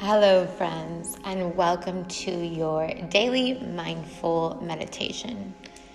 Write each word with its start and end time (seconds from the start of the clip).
Hello, 0.00 0.46
friends, 0.46 1.16
and 1.24 1.56
welcome 1.56 2.04
to 2.04 2.30
your 2.30 2.88
daily 3.08 3.54
mindful 3.54 4.56
meditation. 4.62 5.52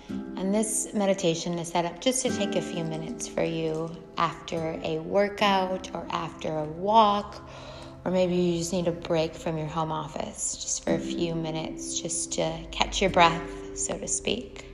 And 0.10 0.54
this 0.54 0.94
meditation 0.94 1.58
is 1.58 1.70
set 1.70 1.86
up 1.86 2.02
just 2.02 2.22
to 2.24 2.30
take 2.30 2.58
a 2.58 2.62
few 2.62 2.84
minutes 2.84 3.30
for 3.30 3.46
you 3.46 3.96
after 4.18 4.78
a 4.84 5.00
workout 5.00 5.90
or 5.94 6.06
after 6.10 6.50
a 6.50 6.66
walk, 6.66 7.50
or 8.04 8.12
maybe 8.12 8.36
you 8.36 8.58
just 8.58 8.74
need 8.74 8.90
a 8.90 8.92
break 8.92 9.34
from 9.34 9.58
your 9.58 9.68
home 9.68 9.94
office 9.94 10.58
just 10.58 10.84
for 10.84 10.96
a 10.96 11.00
few 11.00 11.34
minutes 11.34 12.02
just 12.02 12.34
to 12.34 12.60
catch 12.72 13.02
your 13.02 13.10
breath, 13.10 13.78
so 13.78 13.98
to 13.98 14.08
speak. 14.10 14.66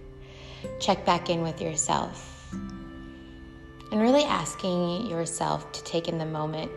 Check 0.80 1.06
back 1.06 1.30
in 1.30 1.44
with 1.44 1.62
yourself 1.62 2.52
and 3.92 4.02
really 4.02 4.24
asking 4.24 5.06
yourself 5.06 5.72
to 5.74 5.84
take 5.84 6.08
in 6.08 6.18
the 6.18 6.26
moment 6.26 6.72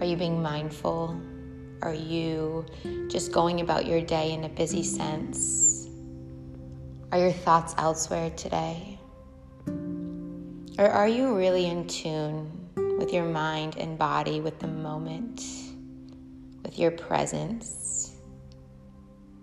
are 0.00 0.06
you 0.06 0.16
being 0.16 0.42
mindful? 0.42 1.20
Are 1.82 1.92
you 1.92 2.64
just 3.08 3.32
going 3.32 3.60
about 3.60 3.84
your 3.84 4.00
day 4.00 4.32
in 4.32 4.44
a 4.44 4.48
busy 4.48 4.82
sense? 4.82 5.88
Are 7.12 7.18
your 7.18 7.32
thoughts 7.32 7.74
elsewhere 7.76 8.30
today? 8.30 8.98
Or 10.78 10.88
are 10.88 11.08
you 11.08 11.36
really 11.36 11.66
in 11.66 11.86
tune 11.86 12.50
with 12.98 13.12
your 13.12 13.26
mind 13.26 13.76
and 13.76 13.98
body, 13.98 14.40
with 14.40 14.58
the 14.58 14.68
moment, 14.68 15.44
with 16.62 16.78
your 16.78 16.92
presence, 16.92 18.12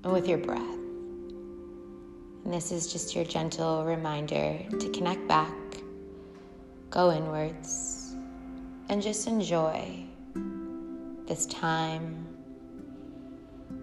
and 0.04 0.12
with 0.12 0.28
your 0.28 0.40
breath? 0.40 0.62
And 2.46 2.52
this 2.52 2.72
is 2.72 2.92
just 2.92 3.16
your 3.16 3.26
gentle 3.26 3.86
reminder 3.86 4.58
to 4.80 4.90
connect 4.90 5.28
back, 5.28 5.54
go 6.90 7.12
inwards, 7.12 8.16
and 8.90 9.04
just 9.04 9.28
enjoy 9.28 10.07
this 11.28 11.46
time, 11.46 12.26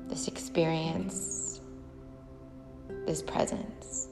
this 0.09 0.29
experience, 0.29 1.61
this 3.07 3.23
presence. 3.23 4.09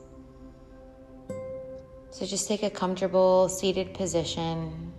So 2.10 2.26
just 2.26 2.46
take 2.46 2.62
a 2.62 2.70
comfortable 2.70 3.48
seated 3.48 3.94
position 3.94 4.92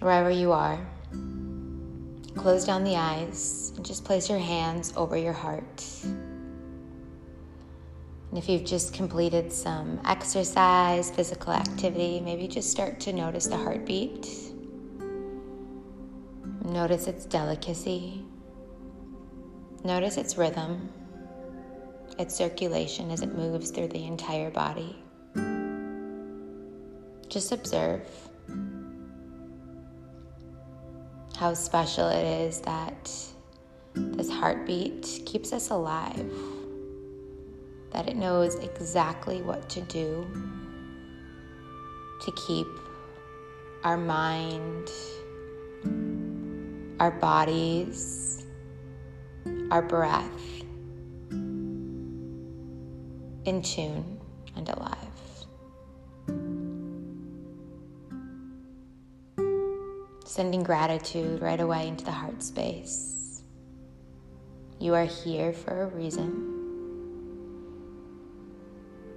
wherever 0.00 0.30
you 0.30 0.52
are. 0.52 0.78
Close 2.34 2.64
down 2.64 2.84
the 2.84 2.96
eyes 2.96 3.72
and 3.76 3.84
just 3.84 4.04
place 4.04 4.30
your 4.30 4.38
hands 4.38 4.94
over 4.96 5.16
your 5.16 5.34
heart. 5.34 5.84
And 8.30 8.38
if 8.38 8.48
you've 8.48 8.64
just 8.64 8.94
completed 8.94 9.52
some 9.52 10.00
exercise, 10.06 11.10
physical 11.10 11.52
activity, 11.52 12.20
maybe 12.20 12.48
just 12.48 12.70
start 12.70 13.00
to 13.00 13.12
notice 13.12 13.46
the 13.46 13.56
heartbeat 13.56 14.48
Notice 16.68 17.06
its 17.06 17.24
delicacy. 17.24 18.22
Notice 19.84 20.18
its 20.18 20.36
rhythm, 20.36 20.90
its 22.18 22.36
circulation 22.36 23.10
as 23.10 23.22
it 23.22 23.34
moves 23.34 23.70
through 23.70 23.88
the 23.88 24.04
entire 24.04 24.50
body. 24.50 25.02
Just 27.30 27.52
observe 27.52 28.06
how 31.38 31.54
special 31.54 32.06
it 32.08 32.24
is 32.24 32.60
that 32.60 33.10
this 33.94 34.28
heartbeat 34.28 35.22
keeps 35.24 35.54
us 35.54 35.70
alive, 35.70 36.30
that 37.92 38.10
it 38.10 38.16
knows 38.16 38.56
exactly 38.56 39.40
what 39.40 39.70
to 39.70 39.80
do 39.80 40.26
to 42.20 42.32
keep 42.46 42.66
our 43.84 43.96
mind 43.96 44.90
our 47.00 47.10
bodies, 47.12 48.44
our 49.70 49.82
breath 49.82 50.62
in 53.44 53.62
tune 53.62 54.18
and 54.56 54.68
alive. 54.68 54.96
Sending 60.24 60.62
gratitude 60.62 61.40
right 61.40 61.60
away 61.60 61.88
into 61.88 62.04
the 62.04 62.10
heart 62.10 62.42
space. 62.42 63.42
You 64.80 64.94
are 64.94 65.06
here 65.06 65.52
for 65.52 65.82
a 65.82 65.86
reason. 65.86 66.54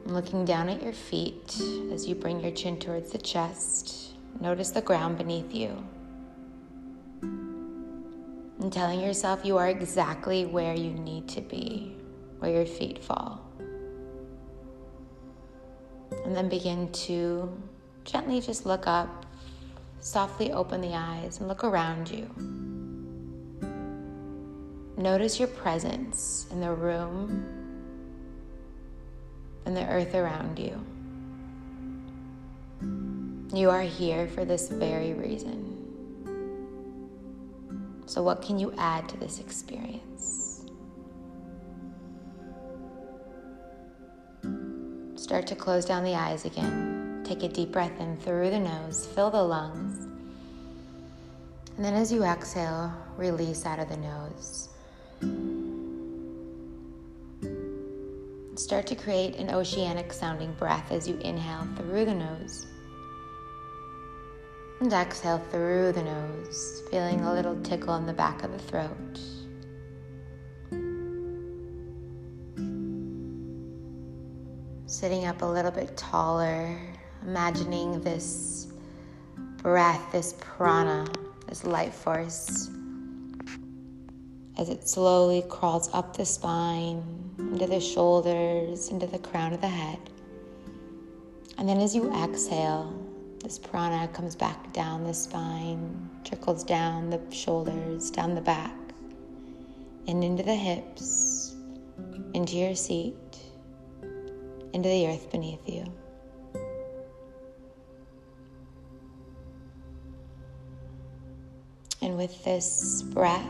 Looking 0.05 0.45
down 0.45 0.69
at 0.69 0.81
your 0.81 0.93
feet 0.93 1.59
as 1.91 2.07
you 2.07 2.15
bring 2.15 2.39
your 2.39 2.51
chin 2.51 2.79
towards 2.79 3.11
the 3.11 3.17
chest, 3.17 4.13
notice 4.39 4.71
the 4.71 4.81
ground 4.81 5.17
beneath 5.17 5.53
you 5.53 5.83
and 8.61 8.71
telling 8.71 9.01
yourself 9.01 9.43
you 9.43 9.57
are 9.57 9.67
exactly 9.67 10.45
where 10.45 10.75
you 10.75 10.91
need 10.91 11.27
to 11.27 11.41
be, 11.41 11.95
where 12.37 12.51
your 12.51 12.65
feet 12.65 13.03
fall. 13.03 13.43
And 16.25 16.35
then 16.35 16.47
begin 16.47 16.91
to 16.91 17.51
gently 18.05 18.39
just 18.39 18.67
look 18.67 18.85
up, 18.85 19.25
softly 19.99 20.51
open 20.51 20.79
the 20.79 20.93
eyes, 20.93 21.39
and 21.39 21.47
look 21.47 21.63
around 21.63 22.09
you. 22.11 22.29
Notice 24.95 25.39
your 25.39 25.47
presence 25.47 26.45
in 26.51 26.61
the 26.61 26.71
room 26.71 27.43
and 29.65 29.75
the 29.75 29.87
earth 29.87 30.13
around 30.13 30.59
you. 30.59 30.79
You 33.57 33.71
are 33.71 33.81
here 33.81 34.27
for 34.27 34.45
this 34.45 34.69
very 34.69 35.13
reason. 35.13 35.70
So, 38.11 38.21
what 38.21 38.41
can 38.41 38.59
you 38.59 38.73
add 38.77 39.07
to 39.07 39.17
this 39.17 39.39
experience? 39.39 40.65
Start 45.15 45.47
to 45.47 45.55
close 45.55 45.85
down 45.85 46.03
the 46.03 46.15
eyes 46.15 46.43
again. 46.43 47.23
Take 47.23 47.43
a 47.43 47.47
deep 47.47 47.71
breath 47.71 47.97
in 48.01 48.17
through 48.17 48.49
the 48.49 48.59
nose, 48.59 49.07
fill 49.15 49.31
the 49.31 49.41
lungs. 49.41 49.99
And 51.77 51.85
then, 51.85 51.93
as 51.93 52.11
you 52.11 52.25
exhale, 52.25 52.93
release 53.15 53.65
out 53.65 53.79
of 53.79 53.87
the 53.87 53.95
nose. 53.95 54.67
Start 58.55 58.87
to 58.87 58.95
create 58.95 59.37
an 59.37 59.51
oceanic 59.51 60.11
sounding 60.11 60.51
breath 60.55 60.91
as 60.91 61.07
you 61.07 61.15
inhale 61.19 61.65
through 61.77 62.03
the 62.03 62.15
nose. 62.15 62.67
And 64.81 64.91
exhale 64.93 65.37
through 65.51 65.91
the 65.91 66.01
nose, 66.01 66.81
feeling 66.89 67.21
a 67.21 67.31
little 67.31 67.55
tickle 67.61 67.95
in 67.97 68.07
the 68.07 68.13
back 68.13 68.43
of 68.43 68.51
the 68.51 68.57
throat. 68.57 69.19
Sitting 74.87 75.27
up 75.27 75.43
a 75.43 75.45
little 75.45 75.69
bit 75.69 75.95
taller, 75.95 76.75
imagining 77.21 78.01
this 78.01 78.69
breath, 79.57 80.11
this 80.11 80.33
prana, 80.39 81.05
this 81.47 81.63
life 81.63 81.93
force, 81.93 82.71
as 84.57 84.67
it 84.67 84.89
slowly 84.89 85.43
crawls 85.47 85.93
up 85.93 86.17
the 86.17 86.25
spine, 86.25 87.03
into 87.37 87.67
the 87.67 87.79
shoulders, 87.79 88.89
into 88.89 89.05
the 89.05 89.19
crown 89.19 89.53
of 89.53 89.61
the 89.61 89.67
head. 89.67 89.99
And 91.59 91.69
then 91.69 91.79
as 91.79 91.95
you 91.95 92.11
exhale, 92.23 93.10
this 93.43 93.57
prana 93.57 94.07
comes 94.09 94.35
back 94.35 94.71
down 94.71 95.03
the 95.03 95.13
spine, 95.13 96.09
trickles 96.23 96.63
down 96.63 97.09
the 97.09 97.19
shoulders, 97.31 98.11
down 98.11 98.35
the 98.35 98.41
back, 98.41 98.75
and 100.07 100.23
into 100.23 100.43
the 100.43 100.55
hips, 100.55 101.55
into 102.33 102.55
your 102.55 102.75
seat, 102.75 103.15
into 104.73 104.87
the 104.87 105.07
earth 105.07 105.31
beneath 105.31 105.67
you. 105.67 105.83
And 112.01 112.17
with 112.17 112.43
this 112.43 113.01
breath, 113.03 113.45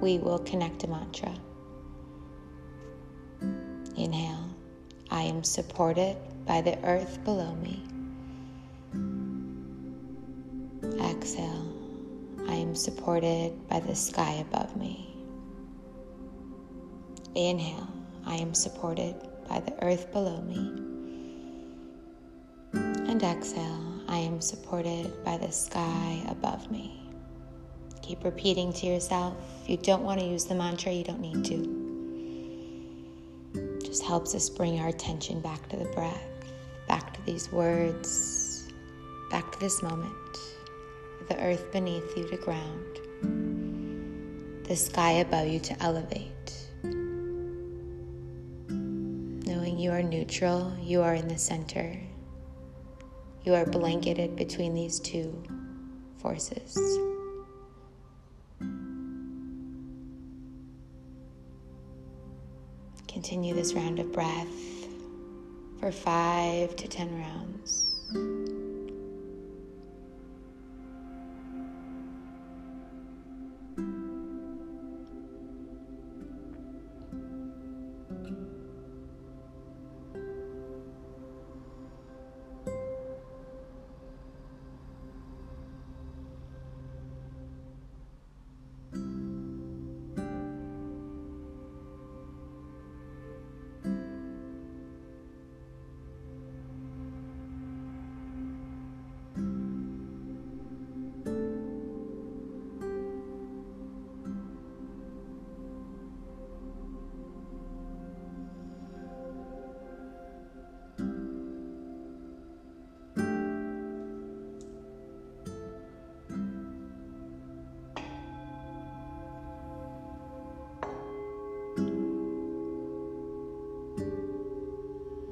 we 0.00 0.18
will 0.18 0.38
connect 0.40 0.84
a 0.84 0.88
mantra. 0.88 1.34
Inhale, 3.96 4.48
I 5.10 5.22
am 5.22 5.42
supported 5.44 6.16
by 6.46 6.60
the 6.62 6.82
earth 6.84 7.22
below 7.24 7.54
me. 7.56 7.89
Exhale, 11.00 11.66
I 12.48 12.54
am 12.54 12.74
supported 12.74 13.52
by 13.68 13.80
the 13.80 13.94
sky 13.94 14.44
above 14.48 14.76
me. 14.76 15.14
Inhale, 17.34 17.88
I 18.26 18.34
am 18.36 18.54
supported 18.54 19.14
by 19.48 19.60
the 19.60 19.82
earth 19.84 20.12
below 20.12 20.40
me. 20.42 20.58
And 22.72 23.22
exhale, 23.22 24.02
I 24.08 24.18
am 24.18 24.40
supported 24.40 25.24
by 25.24 25.36
the 25.36 25.50
sky 25.50 26.22
above 26.28 26.70
me. 26.70 27.08
Keep 28.02 28.24
repeating 28.24 28.72
to 28.74 28.86
yourself. 28.86 29.36
You 29.66 29.76
don't 29.76 30.02
want 30.02 30.20
to 30.20 30.26
use 30.26 30.44
the 30.44 30.54
mantra, 30.54 30.92
you 30.92 31.04
don't 31.04 31.20
need 31.20 31.44
to. 31.44 31.78
Just 33.84 34.02
helps 34.04 34.34
us 34.34 34.50
bring 34.50 34.80
our 34.80 34.88
attention 34.88 35.40
back 35.40 35.68
to 35.68 35.76
the 35.76 35.86
breath, 35.86 36.22
back 36.88 37.14
to 37.14 37.22
these 37.26 37.52
words, 37.52 38.68
back 39.30 39.52
to 39.52 39.60
this 39.60 39.82
moment 39.82 40.14
the 41.28 41.38
earth 41.42 41.70
beneath 41.72 42.16
you 42.16 42.28
to 42.28 42.36
ground. 42.36 42.98
the 44.70 44.76
sky 44.76 45.10
above 45.14 45.48
you 45.48 45.58
to 45.58 45.82
elevate. 45.82 46.54
Knowing 48.68 49.78
you 49.80 49.90
are 49.90 50.00
neutral, 50.02 50.72
you 50.80 51.02
are 51.02 51.14
in 51.14 51.26
the 51.26 51.36
center. 51.36 51.98
You 53.42 53.54
are 53.54 53.66
blanketed 53.66 54.36
between 54.36 54.72
these 54.74 55.00
two 55.00 55.42
forces. 56.18 56.78
Continue 63.08 63.54
this 63.54 63.74
round 63.74 63.98
of 63.98 64.12
breath 64.12 64.46
for 65.80 65.90
five 65.90 66.76
to 66.76 66.86
ten 66.86 67.12
rounds. 67.18 67.88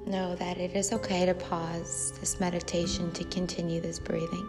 Know 0.09 0.35
that 0.37 0.57
it 0.57 0.75
is 0.75 0.95
okay 0.95 1.27
to 1.27 1.35
pause 1.35 2.15
this 2.19 2.41
meditation 2.41 3.13
to 3.13 3.25
continue 3.25 3.79
this 3.83 3.99
breathing. 3.99 4.49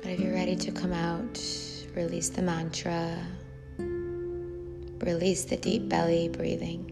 But 0.00 0.12
if 0.12 0.20
you're 0.20 0.32
ready 0.32 0.56
to 0.56 0.72
come 0.72 0.94
out, 0.94 1.38
release 1.94 2.30
the 2.30 2.40
mantra, 2.40 3.18
release 5.04 5.44
the 5.44 5.58
deep 5.58 5.90
belly 5.90 6.30
breathing. 6.30 6.88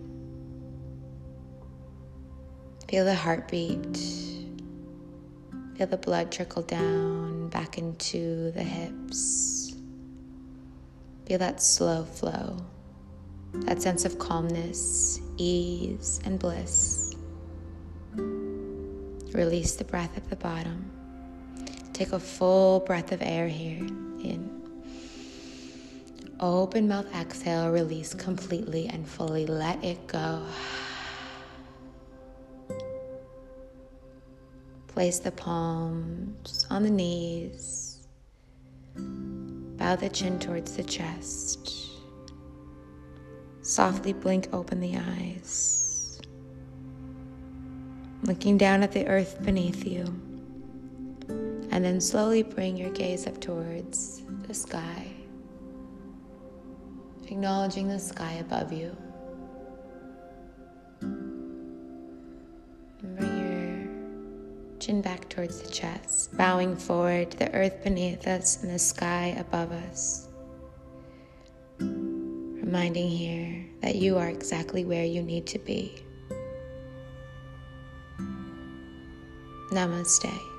Feel 2.91 3.07
the 3.07 3.15
heartbeat, 3.15 3.97
feel 5.79 5.87
the 5.87 5.97
blood 5.97 6.31
trickle 6.31 6.65
down 6.65 7.49
back 7.49 7.79
into 7.79 8.51
the 8.51 8.63
hips. 8.63 9.75
Feel 11.25 11.39
that 11.39 11.63
slow 11.63 12.05
flow 12.05 12.67
that 13.53 13.83
sense 13.83 14.05
of 14.05 14.19
calmness, 14.19 15.21
ease, 15.37 16.21
and 16.25 16.39
bliss. 16.39 17.15
Release 19.33 19.77
the 19.77 19.85
breath 19.85 20.17
at 20.17 20.29
the 20.29 20.37
bottom. 20.37 20.91
Take 21.93 22.13
a 22.13 22.21
full 22.21 22.81
breath 22.81 23.13
of 23.13 23.23
air 23.23 23.49
here. 23.49 23.87
In. 24.23 24.61
Open 26.41 26.89
mouth 26.89 27.07
exhale, 27.15 27.71
release 27.71 28.15
completely 28.15 28.89
and 28.89 29.07
fully. 29.07 29.47
Let 29.47 29.83
it 29.85 30.07
go. 30.07 30.43
Place 34.89 35.19
the 35.19 35.33
palms 35.33 36.67
on 36.71 36.83
the 36.83 36.91
knees. 36.91 37.99
Bow 38.97 39.97
the 39.97 40.09
chin 40.09 40.39
towards 40.39 40.77
the 40.77 40.83
chest. 40.83 41.90
Softly 43.63 44.15
blink 44.15 44.49
open 44.55 44.81
the 44.81 44.97
eyes, 44.97 46.19
looking 48.23 48.57
down 48.57 48.83
at 48.83 48.93
the 48.93 49.07
earth 49.07 49.45
beneath 49.45 49.85
you. 49.85 50.05
And 51.73 51.85
then 51.85 52.01
slowly 52.01 52.43
bring 52.43 52.79
your 52.79 52.89
gaze 52.91 53.27
up 53.27 53.39
towards 53.39 54.23
the 54.47 54.55
sky, 54.55 55.07
acknowledging 57.25 57.87
the 57.87 57.99
sky 57.99 58.33
above 58.41 58.73
you. 58.73 58.97
And 61.03 61.77
bring 63.17 63.39
your 63.39 63.87
chin 64.81 65.03
back 65.03 65.29
towards 65.29 65.61
the 65.61 65.71
chest, 65.71 66.35
bowing 66.37 66.77
forward 66.77 67.33
to 67.33 67.39
the 67.39 67.55
earth 67.55 67.85
beneath 67.85 68.27
us 68.27 68.63
and 68.63 68.73
the 68.73 68.79
sky 68.79 69.37
above 69.39 69.71
us 69.71 70.31
reminding 72.71 73.09
here 73.09 73.67
that 73.81 73.97
you 73.97 74.17
are 74.17 74.29
exactly 74.29 74.85
where 74.85 75.05
you 75.05 75.21
need 75.25 75.45
to 75.45 75.59
be. 75.59 75.93
Namaste. 79.73 80.50